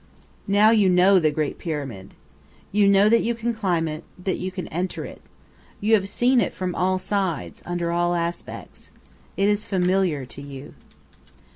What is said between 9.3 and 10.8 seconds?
It is familiar to you.